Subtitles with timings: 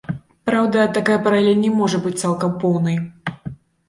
[0.49, 2.97] Праўда, такая паралель не можа быць цалкам поўнай.